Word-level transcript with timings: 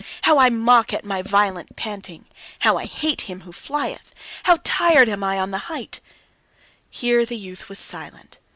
How 0.23 0.39
I 0.39 0.49
mock 0.49 0.93
at 0.93 1.05
my 1.05 1.21
violent 1.21 1.75
panting! 1.75 2.25
How 2.61 2.75
I 2.75 2.85
hate 2.85 3.21
him 3.29 3.41
who 3.41 3.51
flieth! 3.51 4.15
How 4.45 4.57
tired 4.63 5.07
I 5.07 5.11
am 5.11 5.23
on 5.23 5.51
the 5.51 5.57
height!" 5.69 5.99
Here 6.89 7.23
the 7.23 7.37
youth 7.37 7.69
was 7.69 7.77
silent. 7.77 8.39